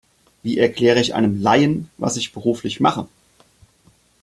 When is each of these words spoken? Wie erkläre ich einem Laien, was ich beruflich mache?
Wie 0.41 0.57
erkläre 0.57 0.99
ich 0.99 1.13
einem 1.13 1.39
Laien, 1.43 1.87
was 1.99 2.17
ich 2.17 2.33
beruflich 2.33 2.79
mache? 2.79 3.07